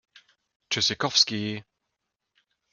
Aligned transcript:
Tschüssikowski! 0.69 1.41